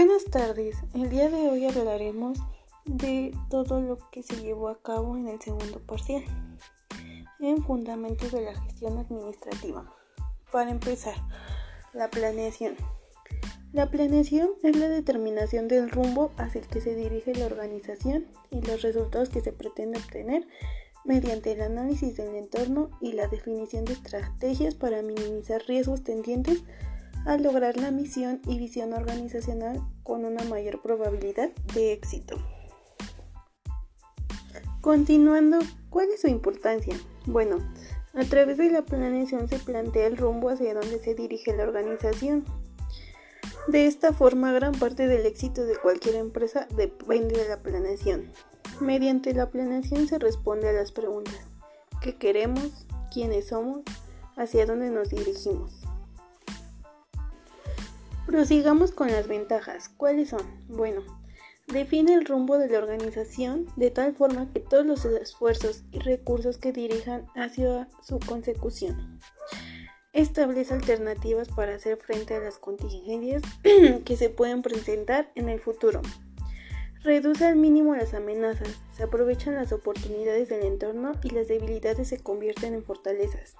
Buenas 0.00 0.26
tardes, 0.26 0.76
el 0.94 1.10
día 1.10 1.28
de 1.28 1.48
hoy 1.48 1.64
hablaremos 1.64 2.38
de 2.84 3.36
todo 3.50 3.80
lo 3.80 3.98
que 4.12 4.22
se 4.22 4.36
llevó 4.36 4.68
a 4.68 4.80
cabo 4.80 5.16
en 5.16 5.26
el 5.26 5.40
segundo 5.40 5.80
parcial, 5.80 6.22
en 7.40 7.64
fundamentos 7.64 8.30
de 8.30 8.42
la 8.42 8.54
gestión 8.54 8.96
administrativa. 8.96 9.92
Para 10.52 10.70
empezar, 10.70 11.16
la 11.94 12.08
planeación. 12.10 12.76
La 13.72 13.90
planeación 13.90 14.50
es 14.62 14.76
la 14.76 14.88
determinación 14.88 15.66
del 15.66 15.90
rumbo 15.90 16.30
hacia 16.36 16.60
el 16.60 16.68
que 16.68 16.80
se 16.80 16.94
dirige 16.94 17.34
la 17.34 17.46
organización 17.46 18.28
y 18.50 18.60
los 18.60 18.82
resultados 18.82 19.30
que 19.30 19.40
se 19.40 19.52
pretende 19.52 19.98
obtener 19.98 20.46
mediante 21.04 21.50
el 21.50 21.60
análisis 21.60 22.16
del 22.16 22.36
entorno 22.36 22.90
y 23.00 23.14
la 23.14 23.26
definición 23.26 23.84
de 23.84 23.94
estrategias 23.94 24.76
para 24.76 25.02
minimizar 25.02 25.60
riesgos 25.66 26.04
tendientes 26.04 26.62
a 26.62 26.97
lograr 27.38 27.76
la 27.76 27.90
misión 27.90 28.40
y 28.46 28.58
visión 28.58 28.92
organizacional 28.92 29.82
con 30.02 30.24
una 30.24 30.44
mayor 30.44 30.80
probabilidad 30.82 31.50
de 31.74 31.92
éxito. 31.92 32.36
Continuando, 34.80 35.58
¿cuál 35.90 36.08
es 36.10 36.22
su 36.22 36.28
importancia? 36.28 36.96
Bueno, 37.26 37.58
a 38.14 38.24
través 38.24 38.56
de 38.56 38.70
la 38.70 38.82
planeación 38.82 39.48
se 39.48 39.58
plantea 39.58 40.06
el 40.06 40.16
rumbo 40.16 40.50
hacia 40.50 40.74
donde 40.74 40.98
se 40.98 41.14
dirige 41.14 41.54
la 41.56 41.64
organización. 41.64 42.44
De 43.66 43.86
esta 43.86 44.12
forma, 44.12 44.52
gran 44.52 44.72
parte 44.72 45.06
del 45.06 45.26
éxito 45.26 45.64
de 45.64 45.76
cualquier 45.76 46.14
empresa 46.14 46.66
depende 46.74 47.38
de 47.38 47.48
la 47.48 47.62
planeación. 47.62 48.32
Mediante 48.80 49.34
la 49.34 49.50
planeación 49.50 50.08
se 50.08 50.18
responde 50.18 50.68
a 50.68 50.72
las 50.72 50.92
preguntas 50.92 51.48
¿qué 52.00 52.16
queremos? 52.16 52.86
¿Quiénes 53.12 53.48
somos? 53.48 53.82
¿Hacia 54.36 54.66
dónde 54.66 54.90
nos 54.90 55.10
dirigimos? 55.10 55.87
Prosigamos 58.28 58.92
con 58.92 59.10
las 59.10 59.26
ventajas. 59.26 59.88
¿Cuáles 59.88 60.28
son? 60.28 60.42
Bueno, 60.68 61.00
define 61.66 62.12
el 62.12 62.26
rumbo 62.26 62.58
de 62.58 62.68
la 62.68 62.76
organización 62.78 63.64
de 63.76 63.90
tal 63.90 64.14
forma 64.14 64.52
que 64.52 64.60
todos 64.60 64.84
los 64.84 65.02
esfuerzos 65.06 65.84
y 65.92 65.98
recursos 66.00 66.58
que 66.58 66.70
dirijan 66.70 67.24
hacia 67.34 67.88
su 68.02 68.18
consecución. 68.20 69.18
Establece 70.12 70.74
alternativas 70.74 71.48
para 71.48 71.76
hacer 71.76 71.96
frente 71.96 72.34
a 72.34 72.40
las 72.40 72.58
contingencias 72.58 73.42
que 74.04 74.16
se 74.18 74.28
pueden 74.28 74.60
presentar 74.60 75.32
en 75.34 75.48
el 75.48 75.60
futuro. 75.60 76.02
Reduce 77.02 77.46
al 77.46 77.56
mínimo 77.56 77.96
las 77.96 78.12
amenazas, 78.12 78.78
se 78.94 79.04
aprovechan 79.04 79.54
las 79.54 79.72
oportunidades 79.72 80.50
del 80.50 80.66
entorno 80.66 81.12
y 81.22 81.30
las 81.30 81.48
debilidades 81.48 82.08
se 82.08 82.18
convierten 82.22 82.74
en 82.74 82.84
fortalezas. 82.84 83.56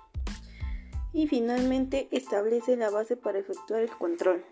Y 1.15 1.27
finalmente 1.27 2.07
establece 2.11 2.77
la 2.77 2.91
base 2.91 3.17
para 3.17 3.39
efectuar 3.39 3.81
el 3.81 3.89
control. 3.89 4.45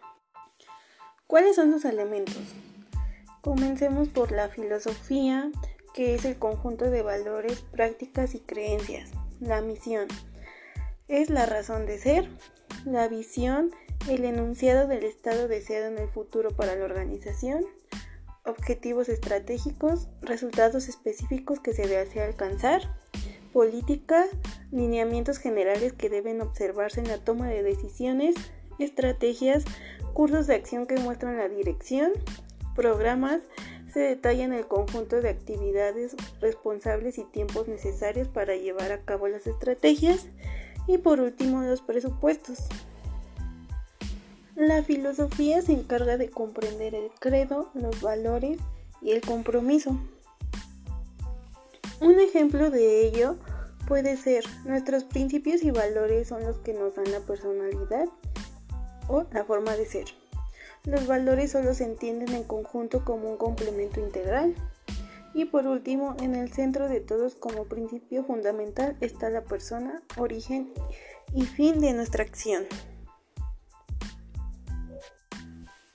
¿Cuáles 1.26 1.56
son 1.56 1.72
sus 1.72 1.84
elementos? 1.84 2.54
Comencemos 3.40 4.08
por 4.08 4.30
la 4.30 4.48
filosofía, 4.48 5.50
que 5.92 6.14
es 6.14 6.24
el 6.24 6.38
conjunto 6.38 6.88
de 6.88 7.02
valores, 7.02 7.62
prácticas 7.72 8.36
y 8.36 8.38
creencias. 8.38 9.10
La 9.40 9.60
misión 9.60 10.06
es 11.08 11.28
la 11.28 11.44
razón 11.44 11.84
de 11.84 11.98
ser. 11.98 12.28
La 12.84 13.08
visión, 13.08 13.72
el 14.08 14.24
enunciado 14.24 14.86
del 14.86 15.02
estado 15.02 15.48
deseado 15.48 15.88
en 15.88 15.98
el 15.98 16.08
futuro 16.08 16.50
para 16.50 16.76
la 16.76 16.84
organización. 16.84 17.66
Objetivos 18.44 19.08
estratégicos, 19.08 20.06
resultados 20.22 20.88
específicos 20.88 21.58
que 21.58 21.74
se 21.74 21.88
desea 21.88 22.26
alcanzar. 22.26 22.82
Política, 23.52 24.26
lineamientos 24.70 25.38
generales 25.38 25.92
que 25.92 26.08
deben 26.08 26.40
observarse 26.40 27.00
en 27.00 27.08
la 27.08 27.18
toma 27.18 27.48
de 27.48 27.64
decisiones. 27.64 28.36
Estrategias, 28.78 29.64
cursos 30.12 30.46
de 30.46 30.54
acción 30.54 30.86
que 30.86 30.96
muestran 30.96 31.36
la 31.36 31.48
dirección, 31.48 32.12
programas, 32.74 33.42
se 33.92 34.00
detallan 34.00 34.52
el 34.52 34.66
conjunto 34.66 35.22
de 35.22 35.30
actividades 35.30 36.14
responsables 36.40 37.16
y 37.18 37.24
tiempos 37.24 37.66
necesarios 37.66 38.28
para 38.28 38.54
llevar 38.54 38.92
a 38.92 39.00
cabo 39.00 39.28
las 39.28 39.46
estrategias 39.46 40.26
y 40.86 40.98
por 40.98 41.20
último 41.20 41.62
los 41.62 41.80
presupuestos. 41.80 42.58
La 44.54 44.82
filosofía 44.82 45.62
se 45.62 45.72
encarga 45.72 46.16
de 46.16 46.30
comprender 46.30 46.94
el 46.94 47.10
credo, 47.18 47.70
los 47.74 48.00
valores 48.00 48.58
y 49.02 49.12
el 49.12 49.20
compromiso. 49.20 49.98
Un 52.00 52.20
ejemplo 52.20 52.70
de 52.70 53.06
ello 53.06 53.36
puede 53.86 54.16
ser 54.16 54.44
nuestros 54.64 55.04
principios 55.04 55.62
y 55.62 55.70
valores 55.70 56.28
son 56.28 56.44
los 56.44 56.58
que 56.58 56.74
nos 56.74 56.96
dan 56.96 57.10
la 57.12 57.20
personalidad 57.20 58.08
o 59.08 59.24
la 59.32 59.44
forma 59.44 59.76
de 59.76 59.86
ser. 59.86 60.06
Los 60.84 61.06
valores 61.06 61.50
solo 61.50 61.74
se 61.74 61.84
entienden 61.84 62.32
en 62.34 62.44
conjunto 62.44 63.04
como 63.04 63.28
un 63.28 63.36
complemento 63.36 64.00
integral. 64.00 64.54
Y 65.34 65.44
por 65.44 65.66
último, 65.66 66.16
en 66.20 66.34
el 66.34 66.52
centro 66.52 66.88
de 66.88 67.00
todos 67.00 67.34
como 67.34 67.64
principio 67.64 68.24
fundamental 68.24 68.96
está 69.00 69.28
la 69.28 69.42
persona, 69.42 70.02
origen 70.16 70.72
y 71.34 71.42
fin 71.42 71.80
de 71.80 71.92
nuestra 71.92 72.22
acción. 72.22 72.64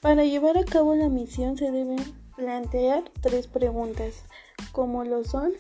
Para 0.02 0.26
llevar 0.26 0.58
a 0.58 0.66
cabo 0.66 0.94
la 0.96 1.10
misión 1.10 1.58
se 1.58 1.72
deben 1.72 2.04
plantear 2.36 3.04
tres 3.22 3.48
preguntas, 3.48 4.24
como 4.72 5.04
lo 5.04 5.24
son, 5.24 5.54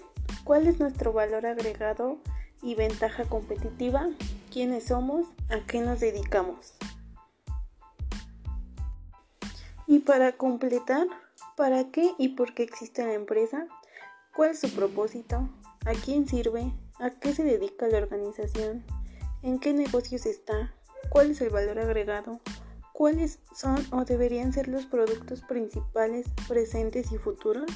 ¿cuál 0.43 0.67
es 0.67 0.79
nuestro 0.79 1.13
valor 1.13 1.45
agregado 1.45 2.17
y 2.61 2.75
ventaja 2.75 3.23
competitiva? 3.25 4.09
¿Quiénes 4.51 4.85
somos? 4.85 5.27
¿A 5.49 5.65
qué 5.65 5.79
nos 5.79 5.99
dedicamos? 5.99 6.73
Y 9.91 9.99
para 9.99 10.37
completar, 10.37 11.05
¿para 11.57 11.91
qué 11.91 12.13
y 12.17 12.29
por 12.29 12.53
qué 12.53 12.63
existe 12.63 13.05
la 13.05 13.11
empresa? 13.11 13.67
¿Cuál 14.33 14.51
es 14.51 14.61
su 14.61 14.73
propósito? 14.73 15.49
¿A 15.85 15.91
quién 16.05 16.29
sirve? 16.29 16.71
¿A 16.97 17.09
qué 17.09 17.33
se 17.35 17.43
dedica 17.43 17.89
la 17.89 17.97
organización? 17.97 18.85
¿En 19.43 19.59
qué 19.59 19.73
negocios 19.73 20.25
está? 20.25 20.73
¿Cuál 21.09 21.31
es 21.31 21.41
el 21.41 21.49
valor 21.49 21.77
agregado? 21.77 22.39
¿Cuáles 22.93 23.39
son 23.53 23.85
o 23.91 24.05
deberían 24.05 24.53
ser 24.53 24.69
los 24.69 24.85
productos 24.85 25.41
principales 25.41 26.25
presentes 26.47 27.11
y 27.11 27.17
futuros? 27.17 27.69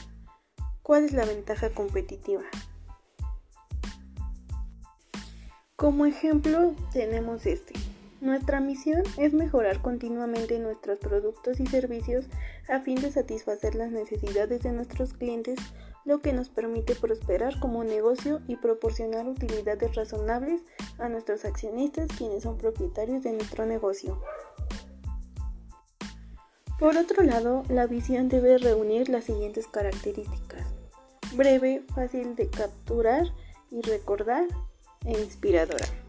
¿Cuál 0.83 1.03
es 1.03 1.11
la 1.11 1.25
ventaja 1.25 1.71
competitiva? 1.71 2.43
Como 5.75 6.05
ejemplo 6.05 6.75
tenemos 6.93 7.45
este. 7.45 7.73
Nuestra 8.21 8.61
misión 8.61 9.03
es 9.17 9.33
mejorar 9.33 9.81
continuamente 9.81 10.57
nuestros 10.59 10.99
productos 10.99 11.59
y 11.59 11.67
servicios 11.67 12.25
a 12.69 12.79
fin 12.79 12.95
de 12.95 13.11
satisfacer 13.11 13.75
las 13.75 13.91
necesidades 13.91 14.61
de 14.63 14.71
nuestros 14.71 15.13
clientes, 15.13 15.59
lo 16.05 16.21
que 16.21 16.31
nos 16.31 16.49
permite 16.49 16.95
prosperar 16.95 17.59
como 17.59 17.83
negocio 17.83 18.41
y 18.47 18.55
proporcionar 18.55 19.27
utilidades 19.27 19.95
razonables 19.95 20.61
a 20.97 21.09
nuestros 21.09 21.43
accionistas, 21.43 22.07
quienes 22.17 22.43
son 22.43 22.57
propietarios 22.57 23.23
de 23.23 23.33
nuestro 23.33 23.65
negocio. 23.65 24.21
Por 26.79 26.97
otro 26.97 27.23
lado, 27.23 27.63
la 27.69 27.85
visión 27.85 28.29
debe 28.29 28.57
reunir 28.57 29.09
las 29.09 29.25
siguientes 29.25 29.67
características. 29.67 30.65
Breve, 31.35 31.83
fácil 31.93 32.35
de 32.35 32.49
capturar 32.49 33.27
y 33.71 33.81
recordar 33.81 34.45
e 35.05 35.11
inspiradora. 35.11 36.04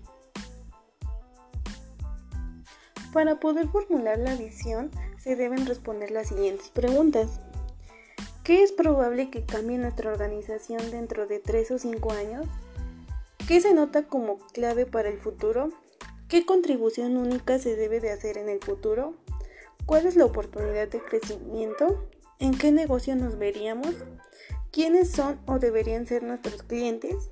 Para 3.16 3.40
poder 3.40 3.66
formular 3.68 4.18
la 4.18 4.36
visión 4.36 4.90
se 5.16 5.36
deben 5.36 5.64
responder 5.64 6.10
las 6.10 6.28
siguientes 6.28 6.68
preguntas. 6.68 7.40
¿Qué 8.44 8.62
es 8.62 8.72
probable 8.72 9.30
que 9.30 9.42
cambie 9.42 9.78
nuestra 9.78 10.10
organización 10.12 10.90
dentro 10.90 11.26
de 11.26 11.38
3 11.38 11.70
o 11.70 11.78
5 11.78 12.12
años? 12.12 12.46
¿Qué 13.48 13.62
se 13.62 13.72
nota 13.72 14.06
como 14.06 14.36
clave 14.52 14.84
para 14.84 15.08
el 15.08 15.18
futuro? 15.18 15.70
¿Qué 16.28 16.44
contribución 16.44 17.16
única 17.16 17.58
se 17.58 17.74
debe 17.74 18.00
de 18.00 18.10
hacer 18.10 18.36
en 18.36 18.50
el 18.50 18.60
futuro? 18.60 19.14
¿Cuál 19.86 20.04
es 20.04 20.14
la 20.16 20.26
oportunidad 20.26 20.88
de 20.88 21.00
crecimiento? 21.00 22.10
¿En 22.38 22.58
qué 22.58 22.70
negocio 22.70 23.16
nos 23.16 23.38
veríamos? 23.38 23.94
¿Quiénes 24.70 25.10
son 25.10 25.40
o 25.46 25.58
deberían 25.58 26.06
ser 26.06 26.22
nuestros 26.22 26.62
clientes? 26.64 27.30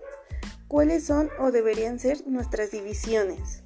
¿Cuáles 0.67 1.05
son 1.05 1.29
o 1.39 1.51
deberían 1.51 1.99
ser 1.99 2.27
nuestras 2.27 2.71
divisiones? 2.71 3.64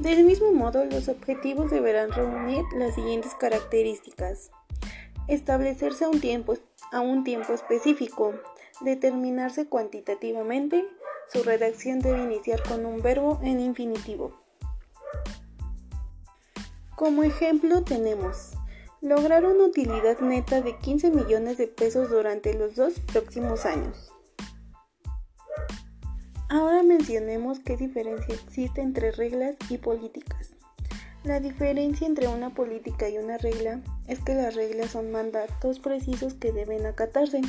Del 0.00 0.24
mismo 0.24 0.50
modo, 0.52 0.86
los 0.86 1.08
objetivos 1.08 1.70
deberán 1.70 2.10
reunir 2.10 2.64
las 2.74 2.94
siguientes 2.94 3.34
características. 3.34 4.50
Establecerse 5.28 6.06
a 6.06 6.08
un 6.08 6.20
tiempo, 6.20 6.56
a 6.90 7.00
un 7.00 7.22
tiempo 7.22 7.52
específico, 7.52 8.32
determinarse 8.80 9.66
cuantitativamente, 9.66 10.88
su 11.30 11.42
redacción 11.42 11.98
debe 11.98 12.22
iniciar 12.22 12.62
con 12.62 12.86
un 12.86 13.02
verbo 13.02 13.40
en 13.42 13.60
infinitivo. 13.60 14.32
Como 16.96 17.22
ejemplo 17.22 17.82
tenemos 17.82 18.54
lograr 19.02 19.44
una 19.44 19.64
utilidad 19.64 20.18
neta 20.20 20.62
de 20.62 20.78
15 20.78 21.10
millones 21.10 21.58
de 21.58 21.66
pesos 21.66 22.08
durante 22.08 22.54
los 22.54 22.74
dos 22.74 22.94
próximos 23.12 23.66
años. 23.66 24.09
Ahora 26.52 26.82
mencionemos 26.82 27.60
qué 27.60 27.76
diferencia 27.76 28.34
existe 28.34 28.80
entre 28.80 29.12
reglas 29.12 29.54
y 29.68 29.78
políticas. 29.78 30.50
La 31.22 31.38
diferencia 31.38 32.08
entre 32.08 32.26
una 32.26 32.52
política 32.52 33.08
y 33.08 33.18
una 33.18 33.38
regla 33.38 33.80
es 34.08 34.18
que 34.18 34.34
las 34.34 34.56
reglas 34.56 34.90
son 34.90 35.12
mandatos 35.12 35.78
precisos 35.78 36.34
que 36.34 36.50
deben 36.50 36.86
acatarse, 36.86 37.40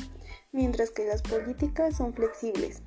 mientras 0.52 0.92
que 0.92 1.08
las 1.08 1.24
políticas 1.24 1.98
son 1.98 2.14
flexibles. 2.14 2.84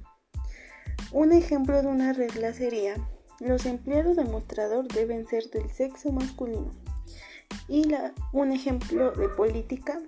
Un 1.11 1.33
ejemplo 1.33 1.83
de 1.83 1.89
una 1.89 2.13
regla 2.13 2.55
sería, 2.55 2.95
los 3.41 3.67
empleados 3.67 4.15
de 4.15 4.23
mostrador 4.23 4.87
deben 4.87 5.27
ser 5.27 5.51
del 5.51 5.69
sexo 5.69 6.13
masculino. 6.13 6.71
Y 7.67 7.93
un 8.33 8.53
ejemplo 8.53 9.11
de 9.11 9.29
política, 9.31 10.01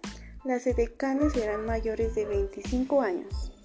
las 0.45 0.69
edecanes 0.69 1.33
serán 1.33 1.67
mayores 1.67 2.15
de 2.15 2.27
25 2.27 3.03
años. 3.03 3.56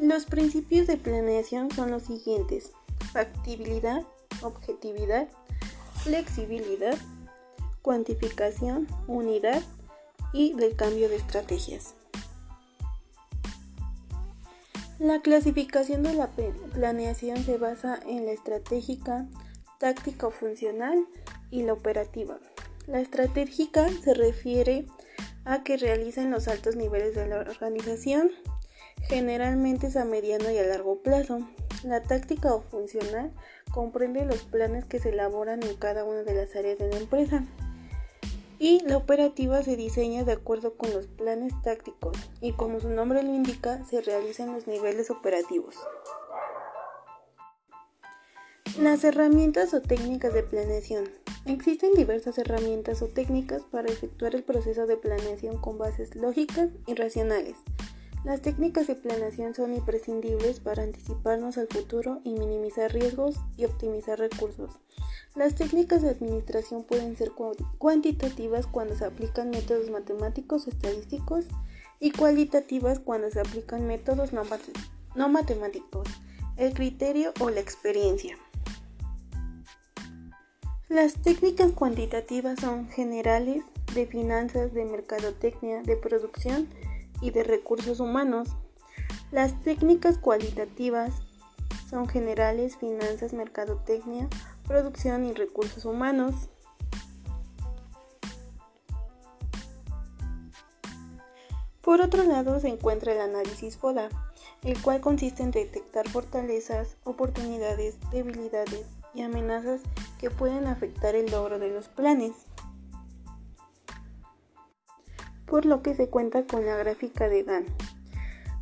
Los 0.00 0.24
principios 0.24 0.86
de 0.86 0.96
planeación 0.96 1.70
son 1.70 1.90
los 1.90 2.04
siguientes. 2.04 2.72
Factibilidad, 3.12 4.02
objetividad, 4.40 5.28
flexibilidad, 6.02 6.96
cuantificación, 7.82 8.88
unidad 9.06 9.62
y 10.32 10.54
del 10.54 10.74
cambio 10.74 11.10
de 11.10 11.16
estrategias. 11.16 11.96
La 14.98 15.20
clasificación 15.20 16.02
de 16.02 16.14
la 16.14 16.30
planeación 16.72 17.36
se 17.44 17.58
basa 17.58 18.00
en 18.06 18.24
la 18.24 18.32
estratégica, 18.32 19.28
táctica 19.78 20.28
o 20.28 20.30
funcional 20.30 21.06
y 21.50 21.62
la 21.64 21.74
operativa. 21.74 22.38
La 22.86 23.00
estratégica 23.00 23.86
se 24.02 24.14
refiere 24.14 24.86
a 25.44 25.62
que 25.62 25.76
realizan 25.76 26.30
los 26.30 26.48
altos 26.48 26.76
niveles 26.76 27.14
de 27.14 27.28
la 27.28 27.40
organización, 27.40 28.30
generalmente 29.08 29.88
es 29.88 29.96
a 29.96 30.04
mediano 30.04 30.50
y 30.50 30.58
a 30.58 30.62
largo 30.62 31.02
plazo. 31.02 31.40
La 31.84 32.02
táctica 32.02 32.54
o 32.54 32.62
funcional 32.62 33.32
comprende 33.70 34.24
los 34.24 34.42
planes 34.42 34.84
que 34.84 34.98
se 34.98 35.10
elaboran 35.10 35.62
en 35.62 35.76
cada 35.76 36.04
una 36.04 36.22
de 36.22 36.34
las 36.34 36.54
áreas 36.54 36.78
de 36.78 36.88
la 36.88 36.98
empresa. 36.98 37.44
Y 38.58 38.80
la 38.80 38.98
operativa 38.98 39.62
se 39.62 39.76
diseña 39.76 40.24
de 40.24 40.32
acuerdo 40.32 40.76
con 40.76 40.92
los 40.92 41.06
planes 41.06 41.54
tácticos 41.62 42.16
y 42.42 42.52
como 42.52 42.78
su 42.78 42.90
nombre 42.90 43.22
lo 43.22 43.34
indica, 43.34 43.82
se 43.86 44.02
realiza 44.02 44.44
en 44.44 44.52
los 44.52 44.66
niveles 44.66 45.10
operativos. 45.10 45.76
Las 48.78 49.02
herramientas 49.04 49.72
o 49.74 49.80
técnicas 49.80 50.34
de 50.34 50.42
planeación. 50.42 51.10
Existen 51.46 51.92
diversas 51.94 52.38
herramientas 52.38 53.00
o 53.02 53.08
técnicas 53.08 53.62
para 53.62 53.88
efectuar 53.88 54.34
el 54.34 54.44
proceso 54.44 54.86
de 54.86 54.96
planeación 54.96 55.58
con 55.58 55.78
bases 55.78 56.14
lógicas 56.14 56.68
y 56.86 56.94
racionales. 56.94 57.56
Las 58.24 58.42
técnicas 58.42 58.86
de 58.86 58.96
planeación 58.96 59.54
son 59.54 59.72
imprescindibles 59.72 60.60
para 60.60 60.82
anticiparnos 60.82 61.56
al 61.56 61.68
futuro 61.68 62.20
y 62.22 62.34
minimizar 62.34 62.92
riesgos 62.92 63.36
y 63.56 63.64
optimizar 63.64 64.18
recursos. 64.18 64.78
Las 65.34 65.54
técnicas 65.54 66.02
de 66.02 66.10
administración 66.10 66.84
pueden 66.84 67.16
ser 67.16 67.32
cuantitativas 67.78 68.66
cuando 68.66 68.94
se 68.94 69.06
aplican 69.06 69.48
métodos 69.48 69.90
matemáticos 69.90 70.66
o 70.66 70.70
estadísticos 70.70 71.46
y 71.98 72.10
cualitativas 72.10 72.98
cuando 72.98 73.30
se 73.30 73.40
aplican 73.40 73.86
métodos 73.86 74.34
no, 74.34 74.42
no 75.14 75.28
matemáticos, 75.28 76.06
el 76.56 76.74
criterio 76.74 77.32
o 77.40 77.48
la 77.48 77.60
experiencia. 77.60 78.36
Las 80.88 81.14
técnicas 81.14 81.72
cuantitativas 81.72 82.60
son 82.60 82.88
generales 82.88 83.62
de 83.94 84.06
finanzas, 84.06 84.74
de 84.74 84.84
mercadotecnia, 84.84 85.82
de 85.82 85.96
producción, 85.96 86.68
y 87.20 87.30
de 87.30 87.44
recursos 87.44 88.00
humanos. 88.00 88.48
Las 89.30 89.60
técnicas 89.60 90.18
cualitativas 90.18 91.12
son 91.88 92.08
generales, 92.08 92.76
finanzas, 92.76 93.32
mercadotecnia, 93.32 94.28
producción 94.66 95.26
y 95.26 95.32
recursos 95.32 95.84
humanos. 95.84 96.34
Por 101.80 102.00
otro 102.00 102.22
lado 102.22 102.60
se 102.60 102.68
encuentra 102.68 103.12
el 103.12 103.20
análisis 103.20 103.76
FODA, 103.76 104.08
el 104.62 104.80
cual 104.80 105.00
consiste 105.00 105.42
en 105.42 105.50
detectar 105.50 106.08
fortalezas, 106.08 106.96
oportunidades, 107.04 107.98
debilidades 108.12 108.86
y 109.14 109.22
amenazas 109.22 109.80
que 110.18 110.30
pueden 110.30 110.66
afectar 110.66 111.16
el 111.16 111.30
logro 111.30 111.58
de 111.58 111.70
los 111.70 111.88
planes 111.88 112.32
por 115.50 115.66
lo 115.66 115.82
que 115.82 115.94
se 115.94 116.08
cuenta 116.08 116.46
con 116.46 116.64
la 116.64 116.76
gráfica 116.76 117.28
de 117.28 117.42
Gantt. 117.42 117.68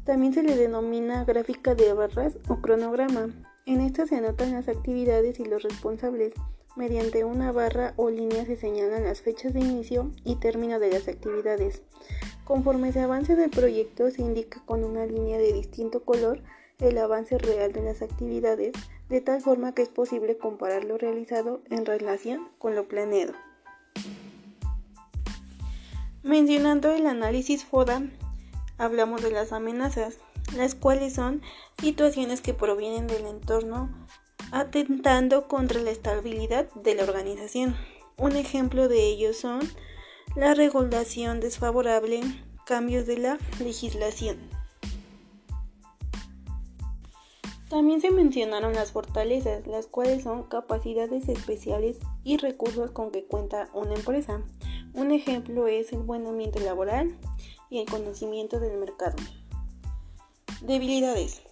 También 0.05 0.33
se 0.33 0.43
le 0.43 0.57
denomina 0.57 1.23
gráfica 1.25 1.75
de 1.75 1.93
barras 1.93 2.39
o 2.49 2.63
cronograma. 2.63 3.29
En 3.67 3.83
esta 3.83 4.07
se 4.07 4.17
anotan 4.17 4.53
las 4.53 4.69
actividades 4.69 5.39
y 5.39 5.45
los 5.45 5.63
responsables. 5.63 6.33
Mediante 6.77 7.25
una 7.25 7.53
barra 7.53 7.93
o 7.97 8.09
línea 8.09 8.47
se 8.47 8.57
señalan 8.57 9.05
las 9.05 9.21
fechas 9.21 9.53
de 9.53 9.61
inicio 9.61 10.11
y 10.25 10.37
término 10.37 10.79
de 10.79 10.91
las 10.91 11.09
actividades. 11.09 11.83
Conforme 12.45 12.91
se 12.93 13.01
avance 13.01 13.37
del 13.37 13.51
proyecto 13.51 14.11
se 14.11 14.23
indica 14.23 14.63
con 14.65 14.83
una 14.83 15.05
línea 15.05 15.37
de 15.37 15.53
distinto 15.53 16.05
color 16.05 16.41
el 16.79 16.97
avance 16.97 17.37
real 17.37 17.73
de 17.73 17.83
las 17.83 18.01
actividades, 18.01 18.73
de 19.11 19.21
tal 19.21 19.43
forma 19.43 19.75
que 19.75 19.83
es 19.83 19.91
posible 19.91 20.39
comparar 20.39 20.85
lo 20.85 20.97
realizado 20.97 21.61
en 21.69 21.85
relación 21.85 22.49
con 22.59 22.75
lo 22.75 22.89
planeado. 22.89 23.35
Mencionando 26.23 26.91
el 26.91 27.07
análisis 27.07 27.65
FODA, 27.65 28.03
hablamos 28.77 29.23
de 29.23 29.31
las 29.31 29.53
amenazas, 29.53 30.19
las 30.57 30.75
cuales 30.75 31.15
son 31.15 31.43
situaciones 31.81 32.41
que 32.41 32.55
provienen 32.55 33.07
del 33.07 33.27
entorno 33.27 33.89
atentando 34.51 35.47
contra 35.47 35.81
la 35.81 35.91
estabilidad 35.91 36.69
de 36.75 36.95
la 36.97 37.05
organización. 37.05 37.77
Un 38.17 38.35
ejemplo 38.35 38.89
de 38.89 39.07
ello 39.07 39.33
son 39.33 39.61
la 40.35 40.55
regulación 40.55 41.41
desfavorable, 41.41 42.21
cambios 42.67 43.07
de 43.07 43.19
la 43.19 43.39
legislación. 43.61 44.39
También 47.69 48.01
se 48.01 48.11
mencionaron 48.11 48.73
las 48.73 48.93
fortalezas, 48.93 49.67
las 49.67 49.87
cuales 49.87 50.25
son 50.25 50.45
capacidades 50.45 51.29
especiales 51.29 51.99
y 52.25 52.39
recursos 52.39 52.91
con 52.91 53.11
que 53.11 53.25
cuenta 53.25 53.69
una 53.75 53.95
empresa. 53.95 54.43
Un 54.95 55.13
ejemplo 55.13 55.69
es 55.69 55.93
el 55.93 56.01
buen 56.01 56.27
ambiente 56.27 56.61
laboral 56.61 57.17
y 57.71 57.81
el 57.81 57.87
conocimiento 57.87 58.59
del 58.61 58.79
mercado. 58.79 59.17
Debilidades. 60.63 61.43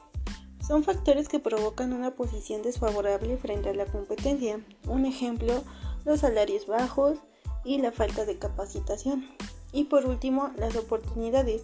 Son 0.66 0.82
factores 0.82 1.28
que 1.28 1.38
provocan 1.38 1.92
una 1.92 2.16
posición 2.16 2.62
desfavorable 2.62 3.36
frente 3.36 3.68
a 3.68 3.74
la 3.74 3.86
competencia. 3.86 4.60
Un 4.88 5.06
ejemplo, 5.06 5.62
los 6.04 6.20
salarios 6.20 6.66
bajos 6.66 7.18
y 7.64 7.78
la 7.78 7.92
falta 7.92 8.24
de 8.24 8.38
capacitación. 8.38 9.28
Y 9.72 9.84
por 9.84 10.06
último, 10.06 10.50
las 10.56 10.74
oportunidades. 10.74 11.62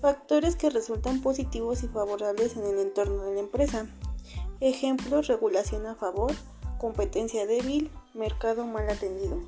Factores 0.00 0.56
que 0.56 0.70
resultan 0.70 1.20
positivos 1.20 1.84
y 1.84 1.88
favorables 1.88 2.56
en 2.56 2.64
el 2.64 2.78
entorno 2.78 3.22
de 3.22 3.34
la 3.34 3.40
empresa. 3.40 3.86
Ejemplos, 4.60 5.28
regulación 5.28 5.86
a 5.86 5.94
favor, 5.94 6.32
competencia 6.78 7.46
débil, 7.46 7.90
mercado 8.14 8.66
mal 8.66 8.88
atendido. 8.88 9.40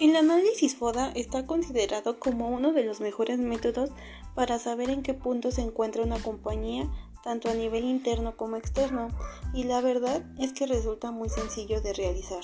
El 0.00 0.16
análisis 0.16 0.74
FODA 0.74 1.12
está 1.14 1.46
considerado 1.46 2.18
como 2.18 2.48
uno 2.48 2.72
de 2.72 2.82
los 2.82 3.00
mejores 3.00 3.38
métodos 3.38 3.90
para 4.34 4.58
saber 4.58 4.90
en 4.90 5.02
qué 5.02 5.14
punto 5.14 5.52
se 5.52 5.62
encuentra 5.62 6.02
una 6.02 6.20
compañía, 6.20 6.90
tanto 7.22 7.48
a 7.48 7.54
nivel 7.54 7.84
interno 7.84 8.36
como 8.36 8.56
externo, 8.56 9.08
y 9.52 9.64
la 9.64 9.80
verdad 9.80 10.24
es 10.40 10.52
que 10.52 10.66
resulta 10.66 11.12
muy 11.12 11.28
sencillo 11.28 11.80
de 11.80 11.92
realizar. 11.92 12.42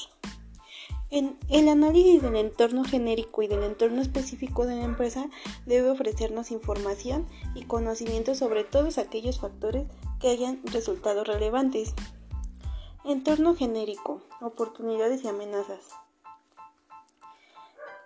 El 1.11 1.69
análisis 1.69 2.23
del 2.23 2.37
entorno 2.37 2.85
genérico 2.85 3.42
y 3.42 3.49
del 3.49 3.64
entorno 3.64 4.00
específico 4.00 4.64
de 4.64 4.76
la 4.76 4.85
empresa 4.85 5.28
debe 5.66 5.90
ofrecernos 5.90 6.52
información 6.52 7.26
y 7.57 7.64
conocimiento 7.64 8.37
sobre 8.37 8.62
todos 8.62 8.97
aquellos 8.97 9.40
factores 9.40 9.88
que 10.21 10.28
hayan 10.28 10.61
resultado 10.66 11.25
relevantes. 11.25 11.95
Entorno 13.04 13.57
genérico, 13.57 14.23
oportunidades 14.40 15.25
y 15.25 15.28
amenazas. 15.28 15.80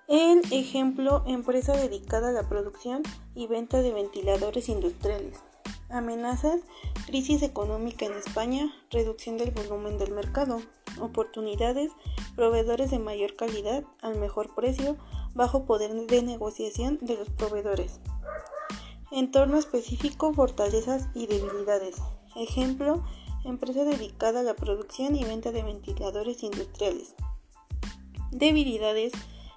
El 0.07 0.43
ejemplo, 0.53 1.23
empresa 1.27 1.73
dedicada 1.73 2.29
a 2.29 2.33
la 2.33 2.47
producción 2.47 3.03
y 3.35 3.47
venta 3.47 3.81
de 3.81 3.91
ventiladores 3.91 4.69
industriales. 4.69 5.39
Amenazas, 5.89 6.61
crisis 7.07 7.43
económica 7.43 8.05
en 8.05 8.13
España, 8.13 8.71
reducción 8.91 9.39
del 9.39 9.53
volumen 9.53 9.97
del 9.97 10.13
mercado. 10.13 10.61
Oportunidades, 11.01 11.91
proveedores 12.37 12.91
de 12.91 12.99
mayor 12.99 13.35
calidad 13.35 13.85
al 14.03 14.19
mejor 14.19 14.55
precio, 14.55 14.99
bajo 15.35 15.65
poder 15.65 15.93
de 15.95 16.23
negociación 16.23 16.99
de 17.01 17.17
los 17.17 17.31
proveedores. 17.31 18.01
Entorno 19.11 19.57
específico, 19.57 20.35
fortalezas 20.35 21.09
y 21.15 21.29
debilidades. 21.29 21.97
Ejemplo, 22.37 23.03
empresa 23.45 23.85
dedicada 23.85 24.41
a 24.41 24.43
la 24.45 24.55
producción 24.55 25.17
y 25.17 25.25
venta 25.25 25.51
de 25.51 25.63
ventiladores 25.63 26.43
industriales. 26.43 27.15
Debilidades, 28.33 29.13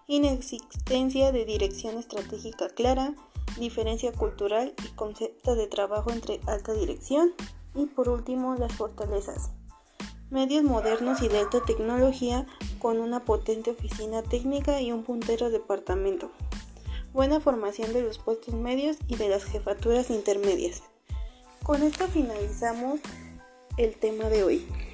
inexistencia 0.07 1.33
de 1.33 1.43
dirección 1.43 1.97
estratégica 1.97 2.69
clara, 2.69 3.13
diferencia 3.59 4.13
cultural 4.13 4.73
y 4.85 4.95
concepto 4.95 5.55
de 5.55 5.67
trabajo 5.67 6.11
entre 6.11 6.39
alta 6.47 6.73
dirección 6.73 7.33
Y 7.75 7.85
por 7.85 8.09
último, 8.09 8.55
las 8.55 8.73
fortalezas. 8.73 9.51
Medios 10.31 10.63
modernos 10.63 11.21
y 11.21 11.27
de 11.27 11.39
alta 11.39 11.63
tecnología 11.63 12.47
con 12.79 12.99
una 12.99 13.23
potente 13.23 13.71
oficina 13.71 14.23
técnica 14.23 14.81
y 14.81 14.91
un 14.91 15.03
puntero 15.03 15.49
departamento. 15.49 16.31
Buena 17.13 17.39
formación 17.39 17.93
de 17.93 18.01
los 18.01 18.17
puestos 18.17 18.55
medios 18.55 18.97
y 19.07 19.15
de 19.15 19.29
las 19.29 19.43
jefaturas 19.43 20.09
intermedias. 20.09 20.83
Con 21.63 21.83
esto 21.83 22.07
finalizamos 22.07 22.99
el 23.77 23.95
tema 23.95 24.29
de 24.29 24.43
hoy. 24.43 24.86